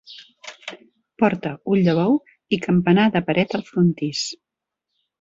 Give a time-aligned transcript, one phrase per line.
[1.25, 2.17] Porta, ull de bou
[2.57, 4.29] i campanar de paret al frontis.